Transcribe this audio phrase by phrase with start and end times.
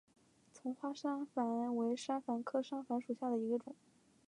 [0.51, 3.75] 丛花山矾为山矾科山矾属下的一个种。